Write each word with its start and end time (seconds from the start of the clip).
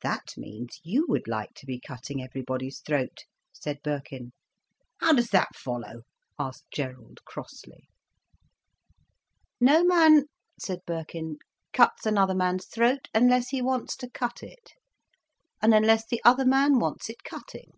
"That 0.00 0.32
means 0.38 0.80
you 0.84 1.04
would 1.10 1.28
like 1.28 1.52
to 1.56 1.66
be 1.66 1.78
cutting 1.78 2.22
everybody's 2.22 2.80
throat," 2.80 3.26
said 3.52 3.82
Birkin. 3.84 4.32
"How 5.00 5.12
does 5.12 5.28
that 5.32 5.54
follow?" 5.54 6.04
asked 6.38 6.70
Gerald 6.72 7.22
crossly. 7.26 7.86
"No 9.60 9.84
man," 9.84 10.24
said 10.58 10.80
Birkin, 10.86 11.40
"cuts 11.74 12.06
another 12.06 12.34
man's 12.34 12.64
throat 12.64 13.08
unless 13.12 13.50
he 13.50 13.60
wants 13.60 13.96
to 13.96 14.08
cut 14.08 14.42
it, 14.42 14.72
and 15.60 15.74
unless 15.74 16.06
the 16.06 16.22
other 16.24 16.46
man 16.46 16.78
wants 16.78 17.10
it 17.10 17.22
cutting. 17.22 17.72